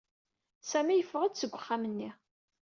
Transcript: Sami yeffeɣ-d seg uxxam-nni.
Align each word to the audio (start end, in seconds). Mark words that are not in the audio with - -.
Sami 0.69 0.95
yeffeɣ-d 0.97 1.33
seg 1.37 1.53
uxxam-nni. 1.53 2.09